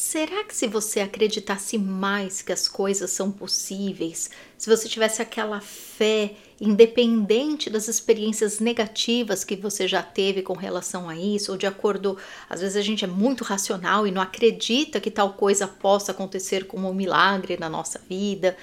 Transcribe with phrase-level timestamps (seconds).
[0.00, 5.60] Será que se você acreditasse mais que as coisas são possíveis, se você tivesse aquela
[5.60, 11.66] fé independente das experiências negativas que você já teve com relação a isso, ou de
[11.66, 12.16] acordo,
[12.48, 16.66] às vezes a gente é muito racional e não acredita que tal coisa possa acontecer
[16.66, 18.56] como um milagre na nossa vida,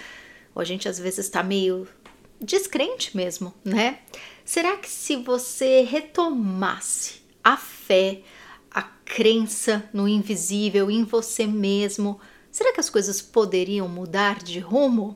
[0.56, 1.88] ou a gente às vezes está meio
[2.42, 4.00] descrente mesmo, né?
[4.44, 8.24] Será que se você retomasse a fé,
[9.08, 12.20] crença no invisível, em você mesmo,
[12.52, 15.16] será que as coisas poderiam mudar de rumo?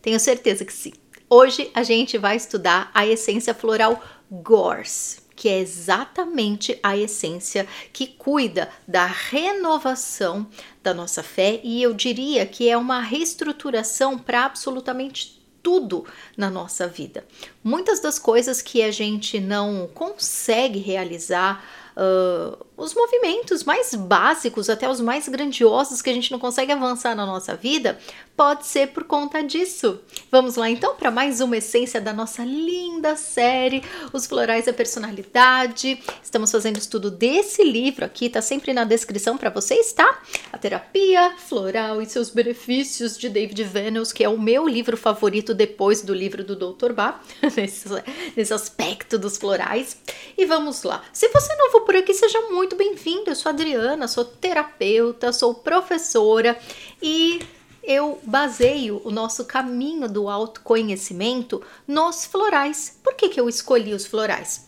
[0.00, 0.92] Tenho certeza que sim.
[1.28, 8.06] Hoje a gente vai estudar a essência floral Gorse, que é exatamente a essência que
[8.06, 10.46] cuida da renovação
[10.82, 16.04] da nossa fé e eu diria que é uma reestruturação para absolutamente tudo
[16.36, 17.26] na nossa vida.
[17.64, 21.64] Muitas das coisas que a gente não consegue realizar
[21.96, 27.14] uh, os movimentos mais básicos, até os mais grandiosos que a gente não consegue avançar
[27.14, 27.98] na nossa vida,
[28.36, 30.00] pode ser por conta disso.
[30.30, 36.02] Vamos lá então para mais uma essência da nossa linda série, Os Florais da Personalidade.
[36.22, 40.20] Estamos fazendo estudo desse livro aqui, tá sempre na descrição para vocês, tá?
[40.52, 45.54] A terapia floral e seus benefícios de David Venables, que é o meu livro favorito
[45.54, 46.92] depois do livro do Dr.
[46.92, 47.20] Bá,
[47.56, 47.88] nesse,
[48.36, 49.96] nesse aspecto dos florais.
[50.36, 51.04] E vamos lá.
[51.12, 53.30] Se você não for por aqui, seja muito bem-vindo.
[53.30, 56.58] Eu sou Adriana, sou terapeuta, sou professora
[57.02, 57.40] e
[57.82, 62.98] eu baseio o nosso caminho do autoconhecimento nos florais.
[63.02, 64.66] Por que, que eu escolhi os florais?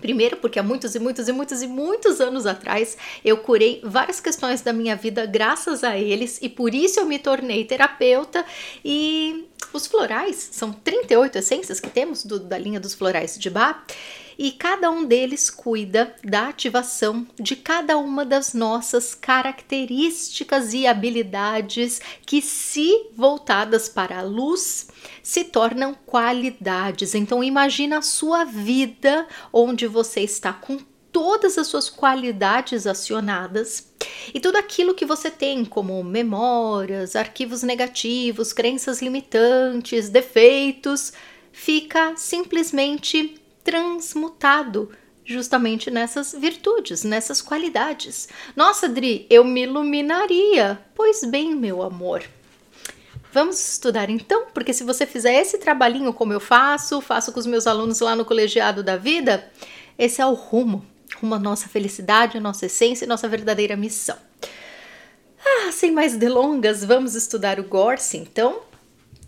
[0.00, 4.20] Primeiro, porque há muitos e muitos e muitos e muitos anos atrás eu curei várias
[4.20, 8.44] questões da minha vida graças a eles e por isso eu me tornei terapeuta.
[8.84, 13.84] E os florais são 38 essências que temos do, da linha dos florais de Bach
[14.38, 22.00] e cada um deles cuida da ativação de cada uma das nossas características e habilidades
[22.24, 24.88] que, se voltadas para a luz,
[25.22, 27.14] se tornam qualidades.
[27.14, 30.78] Então imagina a sua vida onde você está com
[31.12, 33.92] todas as suas qualidades acionadas
[34.32, 41.12] e tudo aquilo que você tem, como memórias, arquivos negativos, crenças limitantes, defeitos,
[41.52, 44.90] fica simplesmente transmutado
[45.24, 48.28] justamente nessas virtudes, nessas qualidades.
[48.56, 50.78] Nossa, Dri, eu me iluminaria.
[50.94, 52.22] Pois bem, meu amor.
[53.32, 57.46] Vamos estudar então, porque se você fizer esse trabalhinho como eu faço, faço com os
[57.46, 59.50] meus alunos lá no colegiado da vida,
[59.98, 60.84] esse é o rumo,
[61.16, 64.18] rumo à nossa felicidade, à nossa essência e nossa verdadeira missão.
[65.44, 68.60] Ah, sem mais delongas, vamos estudar o Gorse então.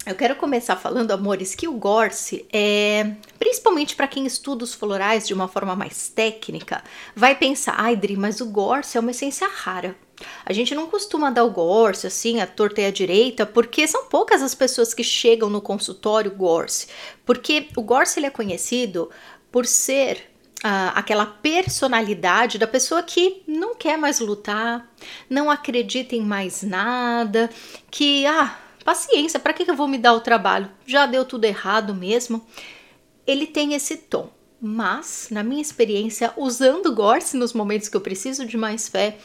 [0.06, 5.26] Eu quero começar falando, amores, que o Gorse é, principalmente para quem estuda os florais
[5.26, 6.84] de uma forma mais técnica,
[7.16, 9.96] vai pensar, ai, Dri, mas o Gorse é uma essência rara.
[10.44, 14.04] A gente não costuma dar o Gorse assim, a torta e a direita, porque são
[14.04, 16.88] poucas as pessoas que chegam no consultório Gorse.
[17.24, 19.10] Porque o Gorse ele é conhecido
[19.50, 20.30] por ser
[20.62, 24.86] ah, aquela personalidade da pessoa que não quer mais lutar,
[25.30, 27.48] não acredita em mais nada,
[27.90, 30.70] que ah, paciência, para que eu vou me dar o trabalho?
[30.86, 32.46] Já deu tudo errado mesmo.
[33.26, 34.30] Ele tem esse tom,
[34.60, 39.18] mas na minha experiência, usando Gorse nos momentos que eu preciso de mais fé,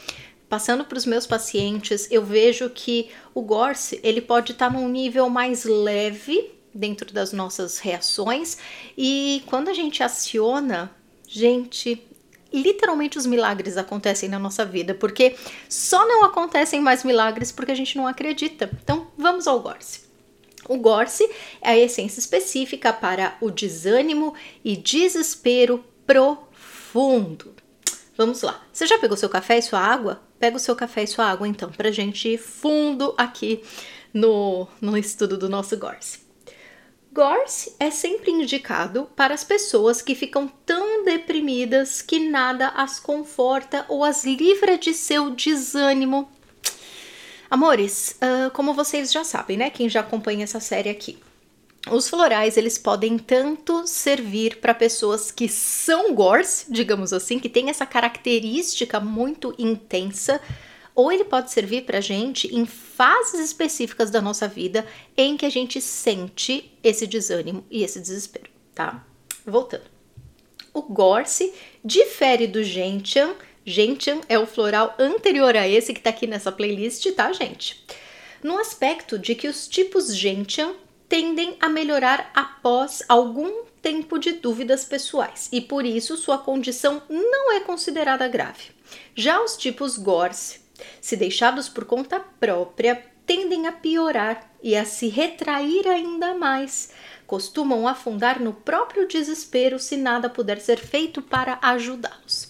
[0.48, 4.88] passando para os meus pacientes, eu vejo que o Gorse ele pode estar tá num
[4.88, 8.58] nível mais leve dentro das nossas reações
[8.96, 10.90] e quando a gente aciona,
[11.26, 12.06] gente,
[12.52, 15.36] literalmente os milagres acontecem na nossa vida, porque
[15.68, 18.70] só não acontecem mais milagres porque a gente não acredita.
[18.82, 20.00] Então, vamos ao Gorse.
[20.68, 21.24] O Gorse
[21.62, 27.54] é a essência específica para o desânimo e desespero profundo.
[28.16, 28.62] Vamos lá.
[28.72, 30.20] Você já pegou seu café e sua água?
[30.38, 33.62] Pega o seu café e sua água então, pra gente ir fundo aqui
[34.12, 36.18] no, no estudo do nosso Gorse.
[37.12, 43.86] Gorse é sempre indicado para as pessoas que ficam tão deprimidas que nada as conforta
[43.88, 46.30] ou as livra de seu desânimo.
[47.50, 49.70] Amores, uh, como vocês já sabem, né?
[49.70, 51.18] Quem já acompanha essa série aqui.
[51.90, 57.68] Os florais, eles podem tanto servir para pessoas que são Gorse, digamos assim, que tem
[57.68, 60.40] essa característica muito intensa,
[60.94, 64.86] ou ele pode servir para gente em fases específicas da nossa vida
[65.16, 69.04] em que a gente sente esse desânimo e esse desespero, tá?
[69.44, 69.90] Voltando.
[70.72, 71.52] O Gorse
[71.84, 73.34] difere do Gentian.
[73.70, 77.84] Gentian é o floral anterior a esse que tá aqui nessa playlist, tá, gente?
[78.42, 80.72] No aspecto de que os tipos Gentian
[81.08, 87.52] tendem a melhorar após algum tempo de dúvidas pessoais e por isso sua condição não
[87.52, 88.70] é considerada grave.
[89.14, 90.60] Já os tipos Gorse
[91.00, 96.90] se deixados por conta própria, tendem a piorar e a se retrair ainda mais.
[97.26, 102.49] Costumam afundar no próprio desespero se nada puder ser feito para ajudá-los.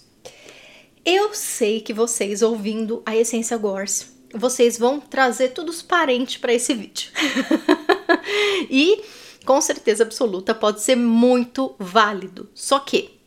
[1.05, 6.53] Eu sei que vocês ouvindo a Essência Gorse, vocês vão trazer todos os parentes para
[6.53, 7.11] esse vídeo.
[8.69, 9.03] e
[9.47, 12.51] com certeza absoluta pode ser muito válido.
[12.55, 13.19] Só que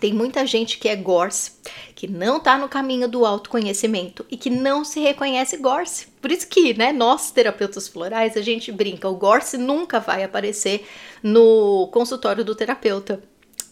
[0.00, 1.52] tem muita gente que é Gorse,
[1.94, 6.06] que não está no caminho do autoconhecimento e que não se reconhece Gorse.
[6.22, 10.86] Por isso que, né, nós terapeutas florais, a gente brinca, o Gorse nunca vai aparecer
[11.22, 13.22] no consultório do terapeuta.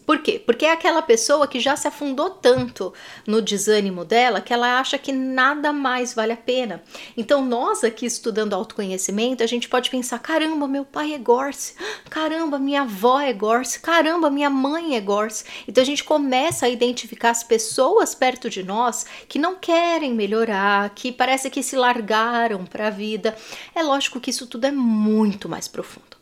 [0.08, 0.38] Por quê?
[0.38, 2.94] Porque é aquela pessoa que já se afundou tanto
[3.26, 6.82] no desânimo dela que ela acha que nada mais vale a pena.
[7.14, 11.74] Então, nós aqui estudando autoconhecimento, a gente pode pensar: caramba, meu pai é Gorse,
[12.08, 15.44] caramba, minha avó é Gorse, caramba, minha mãe é Gorse.
[15.68, 20.88] Então, a gente começa a identificar as pessoas perto de nós que não querem melhorar,
[20.94, 23.36] que parece que se largaram para a vida.
[23.74, 26.17] É lógico que isso tudo é muito mais profundo.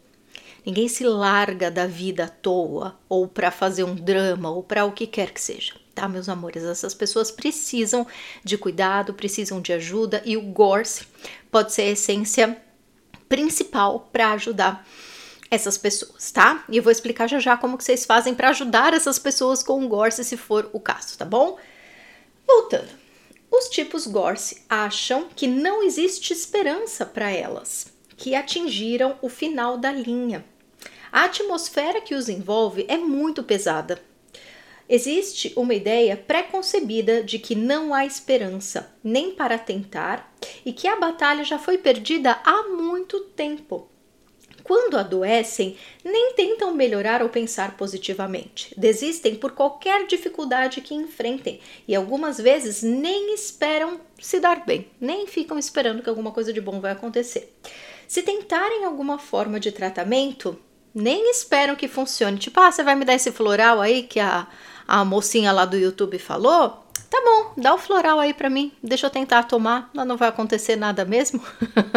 [0.67, 4.91] Ninguém se larga da vida à toa, ou para fazer um drama, ou para o
[4.91, 5.75] que quer que seja.
[5.95, 6.65] Tá, meus amores?
[6.65, 8.05] Essas pessoas precisam
[8.43, 11.07] de cuidado, precisam de ajuda e o Gorse
[11.53, 12.61] pode ser a essência
[13.29, 14.85] principal para ajudar
[15.49, 16.65] essas pessoas, tá?
[16.69, 19.85] E eu vou explicar já já como que vocês fazem para ajudar essas pessoas com
[19.85, 21.57] o Gorse, se for o caso, tá bom?
[22.45, 22.91] Voltando.
[23.51, 27.87] Os tipos Gorse acham que não existe esperança para elas,
[28.17, 30.45] que atingiram o final da linha.
[31.12, 34.00] A atmosfera que os envolve é muito pesada.
[34.88, 40.32] Existe uma ideia preconcebida de que não há esperança, nem para tentar,
[40.64, 43.88] e que a batalha já foi perdida há muito tempo.
[44.62, 48.75] Quando adoecem, nem tentam melhorar ou pensar positivamente.
[48.76, 55.25] Desistem por qualquer dificuldade que enfrentem e algumas vezes nem esperam se dar bem, nem
[55.26, 57.56] ficam esperando que alguma coisa de bom vai acontecer.
[58.09, 60.59] Se tentarem alguma forma de tratamento,
[60.97, 62.39] nem esperam que funcione.
[62.39, 64.47] Tipo, ah, você vai me dar esse floral aí que a,
[64.89, 66.83] a mocinha lá do YouTube falou?
[67.11, 70.75] Tá bom, dá o floral aí pra mim, deixa eu tentar tomar, não vai acontecer
[70.75, 71.41] nada mesmo.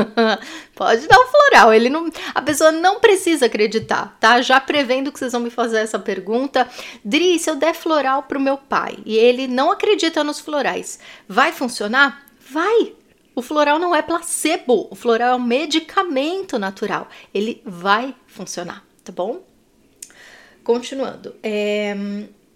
[0.75, 4.39] Pode dar o floral, ele não, a pessoa não precisa acreditar, tá?
[4.41, 6.67] Já prevendo que vocês vão me fazer essa pergunta,
[7.03, 11.51] Dri, se eu der floral pro meu pai e ele não acredita nos florais, vai
[11.51, 12.25] funcionar?
[12.51, 12.93] Vai,
[13.33, 17.07] o floral não é placebo, o floral é um medicamento natural.
[17.33, 19.41] Ele vai funcionar tá bom?
[20.63, 21.95] Continuando, é,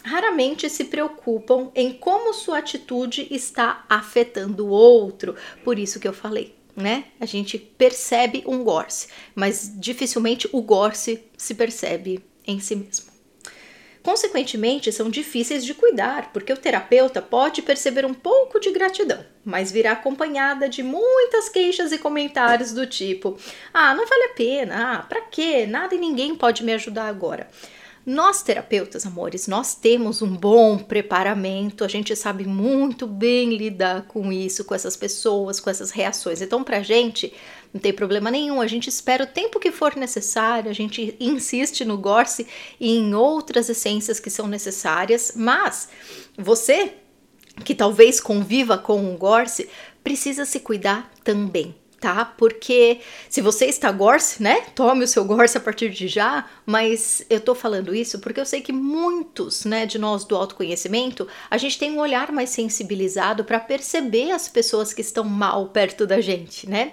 [0.04, 6.14] raramente se preocupam em como sua atitude está afetando o outro, por isso que eu
[6.14, 7.06] falei, né?
[7.20, 13.13] A gente percebe um gorse, mas dificilmente o gorse se percebe em si mesmo.
[14.04, 19.72] Consequentemente, são difíceis de cuidar, porque o terapeuta pode perceber um pouco de gratidão, mas
[19.72, 23.38] virá acompanhada de muitas queixas e comentários do tipo:
[23.74, 24.76] "Ah, não vale a pena.
[24.76, 25.66] Ah, para quê?
[25.66, 27.50] Nada e ninguém pode me ajudar agora".
[28.06, 34.30] Nós terapeutas, amores, nós temos um bom preparamento, a gente sabe muito bem lidar com
[34.30, 36.42] isso, com essas pessoas, com essas reações.
[36.42, 37.34] Então, pra gente,
[37.74, 41.86] não tem problema nenhum, a gente espera o tempo que for necessário, a gente insiste
[41.86, 42.46] no Gorse
[42.78, 45.88] e em outras essências que são necessárias, mas
[46.38, 46.96] você
[47.64, 49.70] que talvez conviva com o Gorse
[50.04, 51.74] precisa se cuidar também
[52.04, 52.26] tá?
[52.26, 53.00] Porque
[53.30, 54.60] se você está gorse, né?
[54.76, 58.46] Tome o seu gorse a partir de já, mas eu tô falando isso porque eu
[58.46, 63.46] sei que muitos, né, de nós do autoconhecimento, a gente tem um olhar mais sensibilizado
[63.46, 66.92] para perceber as pessoas que estão mal perto da gente, né?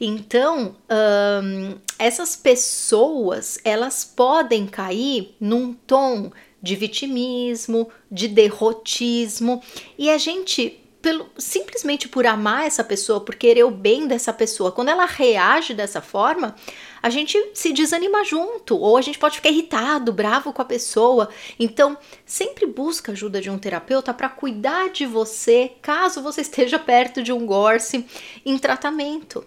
[0.00, 9.62] Então, um, essas pessoas, elas podem cair num tom de vitimismo, de derrotismo,
[9.96, 14.70] e a gente pelo, simplesmente por amar essa pessoa, por querer o bem dessa pessoa,
[14.70, 16.54] quando ela reage dessa forma,
[17.02, 21.28] a gente se desanima junto, ou a gente pode ficar irritado, bravo com a pessoa.
[21.58, 27.22] Então, sempre busca ajuda de um terapeuta para cuidar de você, caso você esteja perto
[27.22, 28.06] de um gorse
[28.46, 29.44] em tratamento.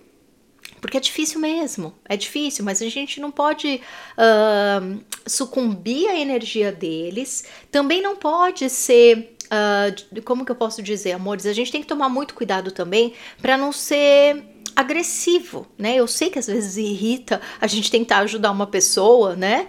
[0.82, 3.82] Porque é difícil mesmo, é difícil, mas a gente não pode
[4.18, 11.14] uh, sucumbir à energia deles, também não pode ser Uh, como que eu posso dizer,
[11.14, 11.46] amores?
[11.46, 14.44] A gente tem que tomar muito cuidado também para não ser
[14.76, 15.96] agressivo, né?
[15.96, 19.68] Eu sei que às vezes irrita a gente tentar ajudar uma pessoa, né?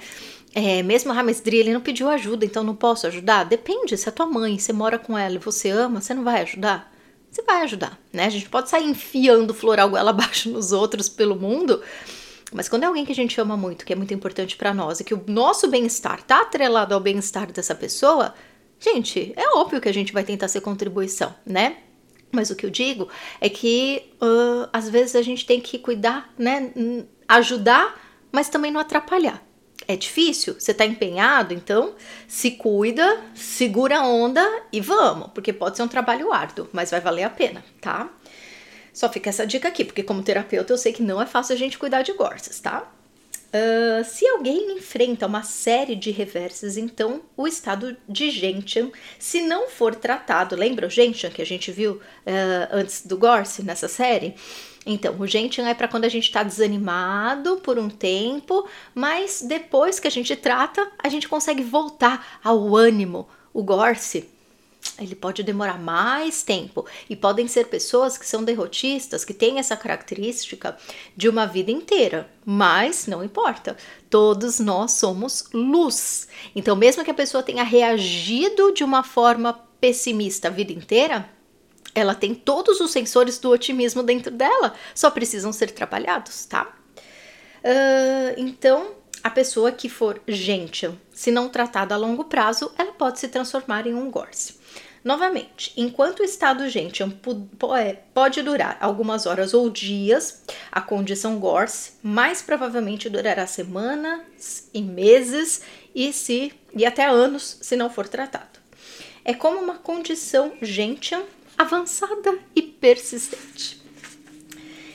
[0.55, 3.45] É, mesmo a mas ele não pediu ajuda, então não posso ajudar?
[3.45, 6.41] Depende, se é tua mãe, você mora com ela e você ama, você não vai
[6.41, 6.93] ajudar?
[7.31, 8.25] Você vai ajudar, né?
[8.25, 11.83] A gente pode sair enfiando floral goela abaixo nos outros pelo mundo,
[12.53, 15.01] mas quando é alguém que a gente ama muito, que é muito importante para nós
[15.01, 18.33] e que o nosso bem-estar tá atrelado ao bem-estar dessa pessoa,
[18.79, 21.79] Gente, é óbvio que a gente vai tentar ser contribuição, né?
[22.31, 23.09] Mas o que eu digo
[23.41, 26.73] é que uh, às vezes a gente tem que cuidar, né?
[27.29, 27.99] Ajudar,
[28.31, 29.43] mas também não atrapalhar.
[29.89, 31.95] É difícil, você tá empenhado, então
[32.27, 37.01] se cuida, segura a onda e vamos, porque pode ser um trabalho árduo, mas vai
[37.01, 38.11] valer a pena, tá?
[38.93, 41.59] Só fica essa dica aqui, porque como terapeuta eu sei que não é fácil a
[41.59, 42.91] gente cuidar de gorses, tá?
[43.57, 49.69] Uh, se alguém enfrenta uma série de reverses, então o estado de Gentian, se não
[49.69, 52.01] for tratado, lembra o Gentian que a gente viu uh,
[52.71, 54.35] antes do Gorse nessa série?
[54.85, 59.99] Então, o Gentian é para quando a gente está desanimado por um tempo, mas depois
[59.99, 63.29] que a gente trata, a gente consegue voltar ao ânimo.
[63.53, 64.29] O Gorse
[64.99, 69.77] ele pode demorar mais tempo e podem ser pessoas que são derrotistas, que têm essa
[69.77, 70.77] característica
[71.17, 73.77] de uma vida inteira, mas não importa,
[74.09, 76.29] todos nós somos luz.
[76.55, 81.29] Então, mesmo que a pessoa tenha reagido de uma forma pessimista a vida inteira,
[81.95, 86.77] ela tem todos os sensores do otimismo dentro dela, só precisam ser trabalhados, tá?
[87.65, 93.19] Uh, então, a pessoa que for gentil, se não tratada a longo prazo, ela pode
[93.19, 94.55] se transformar em um gorse.
[95.07, 101.93] Novamente, enquanto o estado gente é, pode durar algumas horas ou dias, a condição Gorse
[102.03, 105.63] mais provavelmente durará semanas e meses
[105.95, 108.59] e, se, e até anos se não for tratado.
[109.25, 111.23] É como uma condição gentian
[111.57, 113.81] avançada e persistente.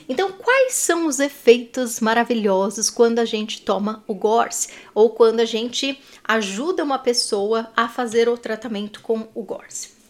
[0.09, 5.45] Então, quais são os efeitos maravilhosos quando a gente toma o Gorse ou quando a
[5.45, 10.00] gente ajuda uma pessoa a fazer o tratamento com o Gorse?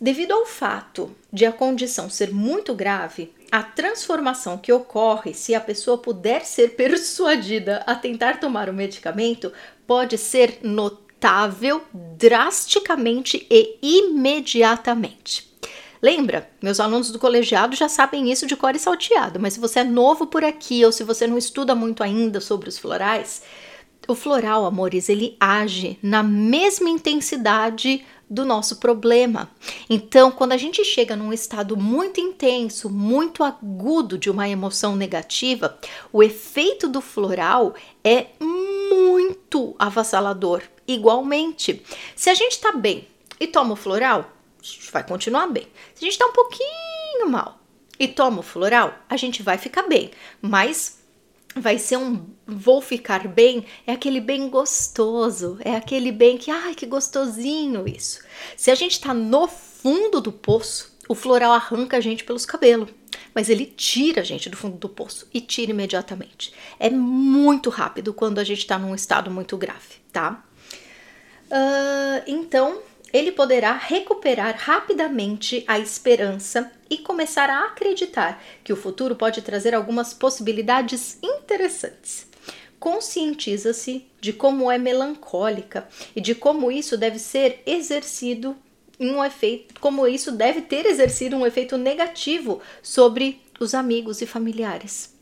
[0.00, 5.60] Devido ao fato de a condição ser muito grave, a transformação que ocorre se a
[5.60, 9.52] pessoa puder ser persuadida a tentar tomar o medicamento
[9.86, 15.48] pode ser notável drasticamente e imediatamente.
[16.00, 19.80] Lembra, meus alunos do colegiado já sabem isso de cor e salteado, mas se você
[19.80, 23.42] é novo por aqui ou se você não estuda muito ainda sobre os florais,
[24.08, 29.50] o floral, amores, ele age na mesma intensidade do nosso problema.
[29.88, 35.78] Então, quando a gente chega num estado muito intenso, muito agudo de uma emoção negativa,
[36.10, 40.62] o efeito do floral é muito avassalador.
[40.86, 41.82] Igualmente,
[42.16, 43.06] se a gente está bem
[43.38, 45.66] e toma o floral, a gente vai continuar bem.
[45.94, 47.58] Se a gente está um pouquinho mal
[48.00, 50.10] e toma o floral, a gente vai ficar bem,
[50.40, 50.97] mas
[51.60, 56.74] vai ser um vou ficar bem, é aquele bem gostoso, é aquele bem que, ai,
[56.74, 58.20] que gostosinho isso.
[58.56, 62.88] Se a gente tá no fundo do poço, o floral arranca a gente pelos cabelos,
[63.34, 66.52] mas ele tira a gente do fundo do poço e tira imediatamente.
[66.78, 70.42] É muito rápido quando a gente tá num estado muito grave, tá?
[71.50, 72.80] Uh, então,
[73.12, 79.74] ele poderá recuperar rapidamente a esperança e começar a acreditar que o futuro pode trazer
[79.74, 82.26] algumas possibilidades interessantes.
[82.78, 88.56] Conscientiza-se de como é melancólica e de como isso deve ser exercido
[89.00, 95.17] um efeito, como isso deve ter exercido um efeito negativo sobre os amigos e familiares.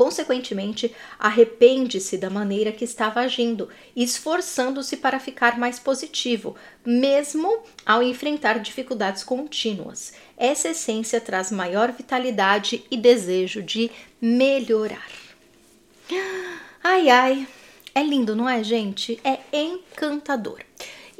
[0.00, 8.60] Consequentemente, arrepende-se da maneira que estava agindo, esforçando-se para ficar mais positivo, mesmo ao enfrentar
[8.60, 10.14] dificuldades contínuas.
[10.38, 15.06] Essa essência traz maior vitalidade e desejo de melhorar.
[16.82, 17.46] Ai ai,
[17.94, 19.20] é lindo, não é, gente?
[19.22, 20.69] É encantador.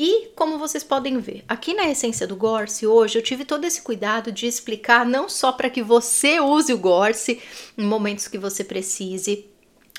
[0.03, 3.83] E como vocês podem ver, aqui na essência do Gorse hoje eu tive todo esse
[3.83, 7.39] cuidado de explicar não só para que você use o Gorse
[7.77, 9.45] em momentos que você precise,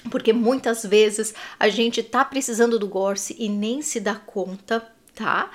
[0.09, 5.51] porque muitas vezes a gente tá precisando do Gorse e nem se dá conta, tá?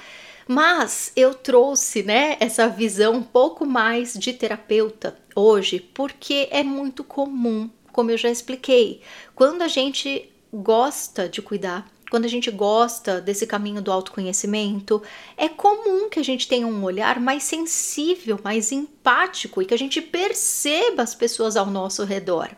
[0.46, 7.02] Mas eu trouxe, né, essa visão um pouco mais de terapeuta hoje, porque é muito
[7.02, 9.00] comum, como eu já expliquei,
[9.34, 15.02] quando a gente gosta de cuidar quando a gente gosta desse caminho do autoconhecimento,
[15.36, 19.78] é comum que a gente tenha um olhar mais sensível, mais empático e que a
[19.78, 22.50] gente perceba as pessoas ao nosso redor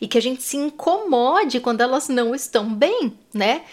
[0.00, 3.64] e que a gente se incomode quando elas não estão bem, né?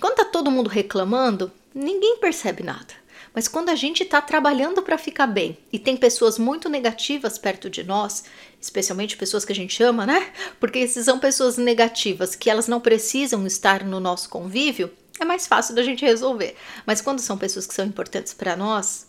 [0.00, 2.94] Quando tá todo mundo reclamando, ninguém percebe nada.
[3.38, 7.70] Mas quando a gente está trabalhando para ficar bem e tem pessoas muito negativas perto
[7.70, 8.24] de nós,
[8.60, 10.32] especialmente pessoas que a gente ama, né?
[10.58, 14.90] Porque se são pessoas negativas que elas não precisam estar no nosso convívio,
[15.20, 16.56] é mais fácil da gente resolver.
[16.84, 19.06] Mas quando são pessoas que são importantes para nós,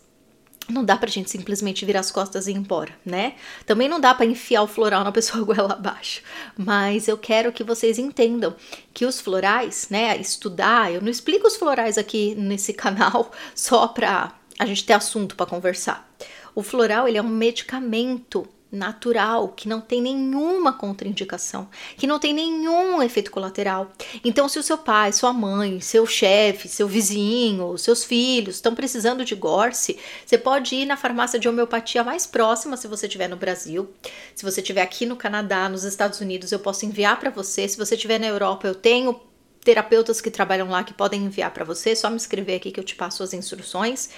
[0.68, 3.34] não dá pra gente simplesmente virar as costas e ir embora, né?
[3.66, 6.22] Também não dá para enfiar o floral na pessoa goela abaixo.
[6.56, 8.54] Mas eu quero que vocês entendam
[8.92, 14.32] que os florais, né, estudar, eu não explico os florais aqui nesse canal só pra
[14.58, 16.08] a gente ter assunto para conversar.
[16.54, 22.32] O floral ele é um medicamento natural, que não tem nenhuma contraindicação, que não tem
[22.32, 23.90] nenhum efeito colateral.
[24.24, 29.24] Então, se o seu pai, sua mãe, seu chefe, seu vizinho, seus filhos estão precisando
[29.24, 33.36] de Gorse, você pode ir na farmácia de homeopatia mais próxima, se você estiver no
[33.36, 33.90] Brasil.
[34.34, 37.66] Se você estiver aqui no Canadá, nos Estados Unidos, eu posso enviar para você.
[37.66, 39.20] Se você estiver na Europa, eu tenho
[39.64, 41.90] terapeutas que trabalham lá que podem enviar para você.
[41.90, 44.10] É só me escrever aqui que eu te passo as instruções.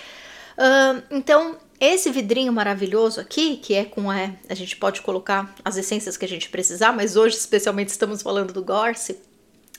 [0.56, 5.77] Uh, então, esse vidrinho maravilhoso aqui, que é com a, a gente pode colocar as
[5.77, 9.19] essências que a gente precisar, mas hoje especialmente estamos falando do Gorse,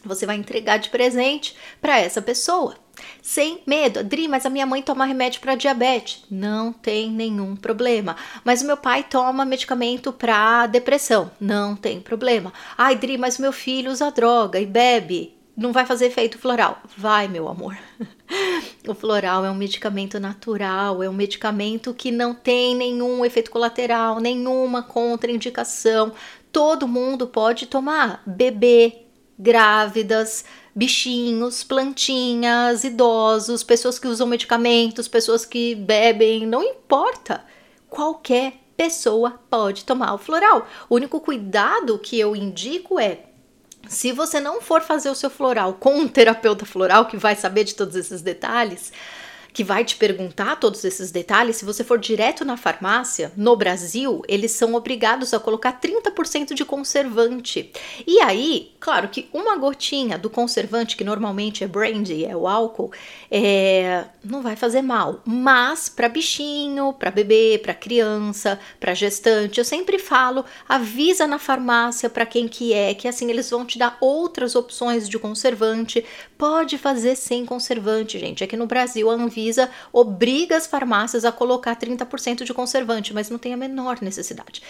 [0.03, 2.75] você vai entregar de presente para essa pessoa.
[3.21, 6.25] Sem medo, Adri, mas a minha mãe toma remédio para diabetes.
[6.29, 8.17] Não tem nenhum problema.
[8.43, 11.31] Mas o meu pai toma medicamento para depressão.
[11.39, 12.51] Não tem problema.
[12.77, 15.33] Ai, Adri, mas o meu filho usa droga e bebe.
[15.55, 16.81] Não vai fazer efeito floral.
[16.97, 17.77] Vai, meu amor.
[18.85, 24.19] O floral é um medicamento natural, é um medicamento que não tem nenhum efeito colateral,
[24.19, 26.11] nenhuma contraindicação.
[26.51, 28.21] Todo mundo pode tomar.
[28.25, 29.03] Bebê,
[29.39, 30.43] grávidas,
[30.75, 37.43] bichinhos, plantinhas, idosos, pessoas que usam medicamentos, pessoas que bebem, não importa.
[37.89, 40.67] Qualquer pessoa pode tomar o floral.
[40.89, 43.32] O único cuidado que eu indico é
[43.87, 47.63] se você não for fazer o seu floral com um terapeuta floral que vai saber
[47.63, 48.91] de todos esses detalhes,
[49.53, 54.23] que vai te perguntar todos esses detalhes, se você for direto na farmácia, no Brasil,
[54.27, 57.71] eles são obrigados a colocar 30% de conservante.
[58.07, 62.91] E aí, claro que uma gotinha do conservante, que normalmente é brandy, é o álcool,
[63.29, 65.21] é, não vai fazer mal.
[65.23, 72.09] Mas para bichinho, para bebê, para criança, para gestante, eu sempre falo, avisa na farmácia
[72.09, 76.03] para quem que é, que assim eles vão te dar outras opções de conservante.
[76.37, 78.43] Pode fazer sem conservante, gente.
[78.43, 83.29] Aqui no Brasil a Anvisa Anvisa obriga as farmácias a colocar 30% de conservante, mas
[83.29, 84.61] não tem a menor necessidade.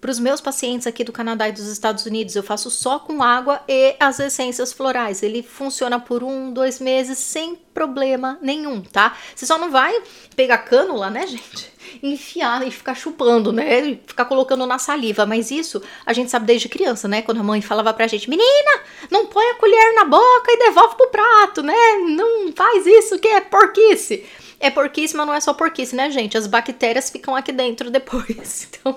[0.00, 3.20] Para os meus pacientes aqui do Canadá e dos Estados Unidos, eu faço só com
[3.20, 5.24] água e as essências florais.
[5.24, 9.16] Ele funciona por um, dois meses sem problema nenhum, tá?
[9.34, 10.00] Você só não vai
[10.36, 11.72] pegar cânula, né, gente?
[12.02, 13.80] Enfiar e ficar chupando, né?
[13.80, 15.26] E ficar colocando na saliva.
[15.26, 17.22] Mas isso a gente sabe desde criança, né?
[17.22, 20.96] Quando a mãe falava pra gente, menina, não põe a colher na boca e devolve
[20.96, 21.74] pro prato, né?
[22.08, 24.24] Não faz isso que é porquice.
[24.60, 26.36] É porquice, mas não é só porquice, né, gente?
[26.36, 28.68] As bactérias ficam aqui dentro depois.
[28.68, 28.96] Então,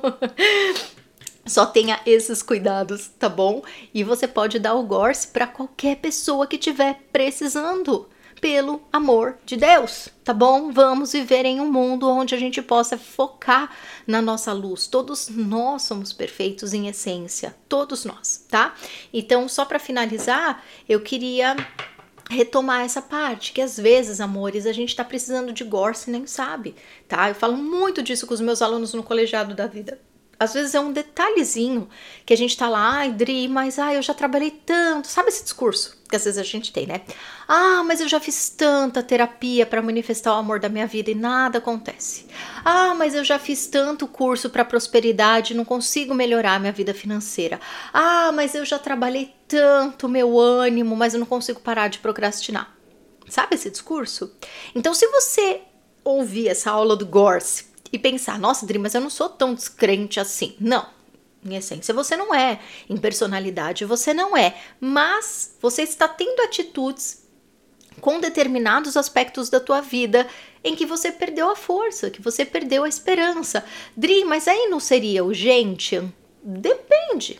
[1.46, 3.64] só tenha esses cuidados, tá bom?
[3.94, 8.08] E você pode dar o Gorse para qualquer pessoa que estiver precisando.
[8.42, 10.72] Pelo amor de Deus, tá bom?
[10.72, 13.70] Vamos viver em um mundo onde a gente possa focar
[14.08, 14.88] na nossa luz.
[14.88, 18.74] Todos nós somos perfeitos em essência, todos nós, tá?
[19.14, 21.56] Então, só para finalizar, eu queria
[22.32, 26.74] retomar essa parte, que às vezes, amores, a gente tá precisando de Gorse nem sabe,
[27.08, 27.30] tá?
[27.30, 30.00] Eu falo muito disso com os meus alunos no colegiado da vida.
[30.42, 31.88] Às vezes é um detalhezinho
[32.26, 35.08] que a gente tá lá, ai, Dri, mas ai, eu já trabalhei tanto.
[35.08, 37.02] Sabe esse discurso que às vezes a gente tem, né?
[37.48, 41.16] Ah, mas eu já fiz tanta terapia para manifestar o amor da minha vida e
[41.16, 42.26] nada acontece.
[42.66, 46.92] Ah, mas eu já fiz tanto curso para prosperidade e não consigo melhorar minha vida
[46.92, 47.60] financeira.
[47.94, 52.76] Ah, mas eu já trabalhei tanto meu ânimo, mas eu não consigo parar de procrastinar.
[53.30, 54.36] Sabe esse discurso?
[54.74, 55.62] Então, se você
[56.04, 60.20] ouvir essa aula do Gorse e pensar, nossa, Dri, mas eu não sou tão descrente
[60.20, 60.56] assim.
[60.60, 60.88] Não,
[61.44, 67.22] em essência você não é, em personalidade você não é, mas você está tendo atitudes
[68.00, 70.28] com determinados aspectos da tua vida
[70.64, 73.66] em que você perdeu a força, que você perdeu a esperança.
[73.98, 76.02] Dri, mas aí não seria urgente?
[76.44, 77.40] Depende.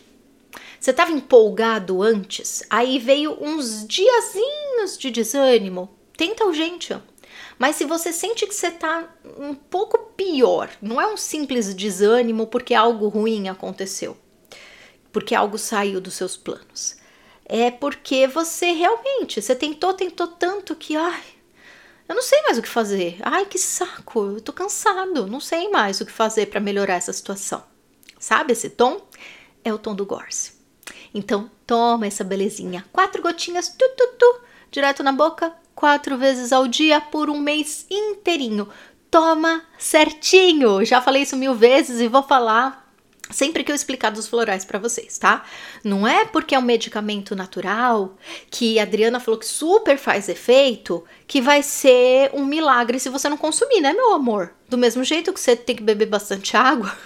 [0.78, 5.88] Você estava empolgado antes, aí veio uns diazinhos de desânimo.
[6.16, 6.96] Tenta urgente.
[7.62, 12.48] Mas se você sente que você está um pouco pior, não é um simples desânimo
[12.48, 14.16] porque algo ruim aconteceu,
[15.12, 16.96] porque algo saiu dos seus planos.
[17.44, 21.22] É porque você realmente, você tentou, tentou tanto que, ai,
[22.08, 23.18] eu não sei mais o que fazer.
[23.22, 27.12] Ai, que saco, eu tô cansado, não sei mais o que fazer para melhorar essa
[27.12, 27.62] situação.
[28.18, 29.06] Sabe esse tom?
[29.64, 30.54] É o tom do Gorse.
[31.14, 32.84] Então, toma essa belezinha.
[32.92, 37.86] Quatro gotinhas, tu, tu, tu, direto na boca, quatro vezes ao dia por um mês
[37.90, 38.68] inteirinho.
[39.10, 40.84] Toma certinho!
[40.84, 42.88] Já falei isso mil vezes e vou falar
[43.32, 45.44] sempre que eu explicar dos florais para vocês, tá?
[45.82, 48.16] Não é porque é um medicamento natural
[48.48, 53.28] que a Adriana falou que super faz efeito que vai ser um milagre se você
[53.28, 54.52] não consumir, né, meu amor?
[54.68, 56.96] Do mesmo jeito que você tem que beber bastante água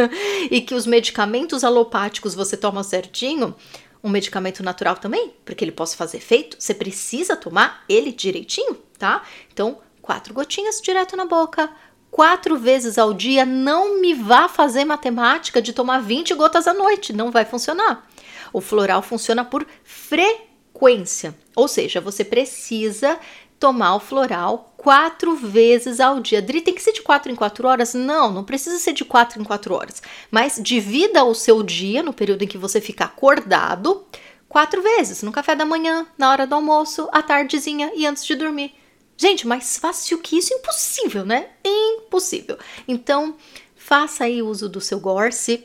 [0.50, 3.54] e que os medicamentos alopáticos você toma certinho,
[4.02, 8.74] um medicamento natural também, para que ele possa fazer efeito, você precisa tomar ele direitinho,
[8.98, 9.22] tá?
[9.52, 11.70] Então, quatro gotinhas direto na boca.
[12.10, 17.12] Quatro vezes ao dia, não me vá fazer matemática de tomar 20 gotas à noite,
[17.12, 18.06] não vai funcionar.
[18.52, 23.18] O floral funciona por frequência, ou seja, você precisa
[23.62, 26.42] tomar o floral quatro vezes ao dia.
[26.42, 27.94] Dri, tem que ser de quatro em quatro horas?
[27.94, 30.02] Não, não precisa ser de quatro em quatro horas.
[30.32, 34.04] Mas divida o seu dia, no período em que você fica acordado,
[34.48, 35.22] quatro vezes.
[35.22, 38.74] No café da manhã, na hora do almoço, à tardezinha e antes de dormir.
[39.16, 41.50] Gente, mais fácil que isso, impossível, né?
[41.64, 42.58] Impossível.
[42.88, 43.36] Então,
[43.76, 45.64] faça aí uso do seu Gorse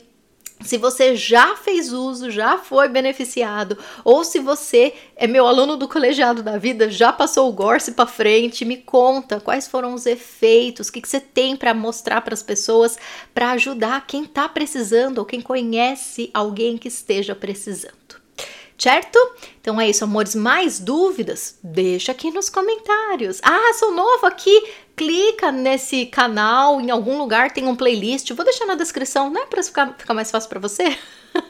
[0.60, 5.88] se você já fez uso, já foi beneficiado, ou se você é meu aluno do
[5.88, 10.88] colegiado da vida, já passou o Gorse para frente, me conta quais foram os efeitos,
[10.88, 12.98] o que, que você tem para mostrar para as pessoas,
[13.32, 18.18] para ajudar quem está precisando ou quem conhece alguém que esteja precisando
[18.78, 19.18] certo?
[19.60, 20.34] Então é isso, amores.
[20.34, 21.58] Mais dúvidas?
[21.62, 23.40] Deixa aqui nos comentários.
[23.42, 24.62] Ah, sou novo aqui.
[24.98, 28.32] Clica nesse canal, em algum lugar tem um playlist.
[28.32, 29.46] Vou deixar na descrição, né?
[29.48, 30.98] Para ficar, ficar mais fácil para você.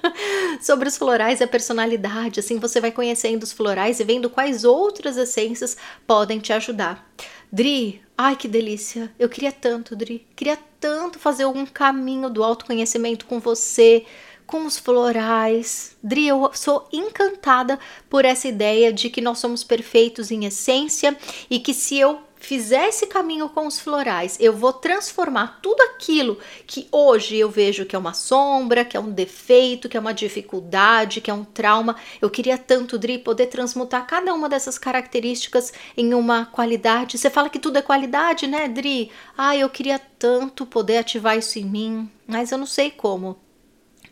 [0.60, 2.40] Sobre os florais e a personalidade.
[2.40, 7.10] Assim você vai conhecendo os florais e vendo quais outras essências podem te ajudar.
[7.50, 9.10] Dri, ai que delícia!
[9.18, 10.26] Eu queria tanto, Dri.
[10.36, 14.04] Queria tanto fazer um caminho do autoconhecimento com você
[14.46, 15.96] com os florais.
[16.02, 17.78] Dri, eu sou encantada
[18.10, 21.16] por essa ideia de que nós somos perfeitos em essência
[21.50, 26.38] e que se eu fizer esse caminho com os florais, eu vou transformar tudo aquilo
[26.66, 30.14] que hoje eu vejo que é uma sombra, que é um defeito, que é uma
[30.14, 31.96] dificuldade, que é um trauma.
[32.20, 37.18] Eu queria tanto, Dri, poder transmutar cada uma dessas características em uma qualidade.
[37.18, 39.10] Você fala que tudo é qualidade, né, Dri?
[39.36, 43.36] Ah, eu queria tanto poder ativar isso em mim, mas eu não sei como.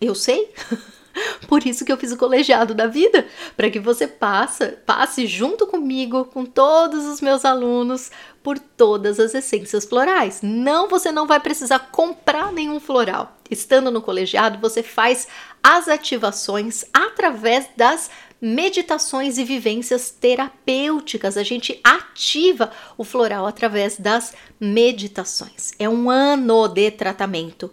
[0.01, 0.53] Eu sei.
[1.49, 3.27] Por isso que eu fiz o colegiado da vida,
[3.57, 8.11] para que você passe, passe junto comigo, com todos os meus alunos,
[8.43, 10.41] por todas as essências florais.
[10.43, 13.37] Não, você não vai precisar comprar nenhum floral.
[13.51, 15.27] Estando no colegiado, você faz
[15.63, 21.37] as ativações através das meditações e vivências terapêuticas.
[21.37, 25.73] A gente ativa o floral através das meditações.
[25.79, 27.73] É um ano de tratamento.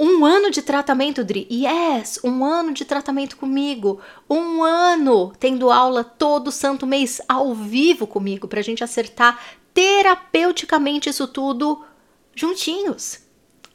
[0.00, 1.48] Um ano de tratamento, Dri.
[1.50, 4.00] Yes, um ano de tratamento comigo.
[4.30, 9.42] Um ano tendo aula todo santo mês ao vivo comigo para a gente acertar
[9.74, 11.84] terapeuticamente isso tudo
[12.32, 13.18] juntinhos.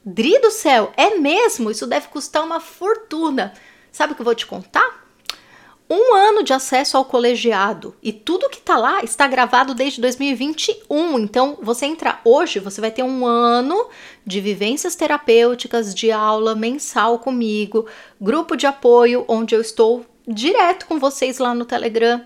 [0.06, 1.70] Dri do céu, é mesmo?
[1.70, 3.54] Isso deve custar uma fortuna.
[3.92, 5.03] Sabe o que eu vou te contar?
[5.94, 11.20] Um ano de acesso ao colegiado e tudo que tá lá está gravado desde 2021.
[11.20, 13.88] Então, você entra hoje, você vai ter um ano
[14.26, 17.86] de vivências terapêuticas, de aula mensal comigo,
[18.20, 22.26] grupo de apoio onde eu estou direto com vocês lá no Telegram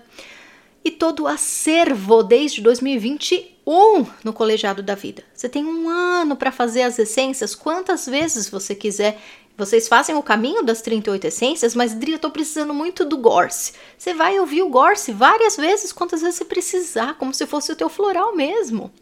[0.84, 5.22] e todo o acervo desde 2021 no Colegiado da Vida.
[5.34, 9.20] Você tem um ano para fazer as essências quantas vezes você quiser
[9.58, 13.72] vocês fazem o caminho das 38 essências, mas Dri, eu tô precisando muito do Gorse.
[13.98, 17.74] Você vai ouvir o Gorse várias vezes, quantas vezes você precisar, como se fosse o
[17.74, 18.92] teu floral mesmo.